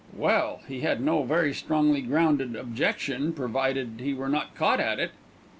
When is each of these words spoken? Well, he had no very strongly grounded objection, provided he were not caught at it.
Well, 0.17 0.61
he 0.67 0.79
had 0.81 0.99
no 0.99 1.21
very 1.21 1.53
strongly 1.53 2.01
grounded 2.01 2.55
objection, 2.55 3.33
provided 3.33 3.99
he 3.99 4.15
were 4.15 4.29
not 4.29 4.55
caught 4.55 4.79
at 4.79 4.97
it. 4.99 5.11